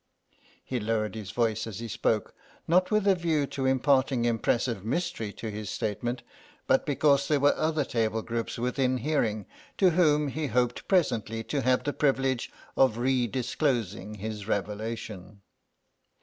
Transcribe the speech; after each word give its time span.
He 0.63 0.79
lowered 0.79 1.13
his 1.13 1.29
voice 1.29 1.67
as 1.67 1.77
he 1.77 1.87
spoke, 1.87 2.33
not 2.67 2.89
with 2.89 3.05
a 3.07 3.13
view 3.13 3.45
to 3.45 3.67
imparting 3.67 4.25
impressive 4.25 4.83
mystery 4.83 5.31
to 5.33 5.51
his 5.51 5.69
statement, 5.69 6.23
but 6.65 6.87
because 6.87 7.27
there 7.27 7.39
were 7.39 7.53
other 7.55 7.85
table 7.85 8.23
groups 8.23 8.57
within 8.57 8.97
hearing 8.97 9.45
to 9.77 9.91
whom 9.91 10.29
he 10.29 10.47
hoped 10.47 10.87
presently 10.87 11.43
to 11.43 11.61
have 11.61 11.83
the 11.83 11.93
privilege 11.93 12.51
of 12.75 12.97
re 12.97 13.27
disclosing 13.27 14.15
his 14.15 14.47
revelation. 14.47 15.43